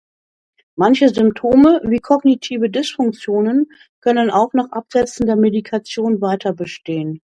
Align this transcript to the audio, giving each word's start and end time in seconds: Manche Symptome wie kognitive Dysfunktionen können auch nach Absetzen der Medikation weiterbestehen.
Manche 0.75 1.09
Symptome 1.09 1.79
wie 1.83 1.99
kognitive 1.99 2.71
Dysfunktionen 2.71 3.67
können 3.99 4.31
auch 4.31 4.51
nach 4.53 4.71
Absetzen 4.71 5.27
der 5.27 5.35
Medikation 5.35 6.21
weiterbestehen. 6.21 7.21